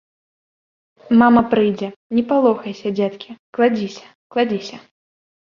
[1.19, 4.77] Мама прыйдзе, не палохайся, дзеткі, кладзіся, кладзіся.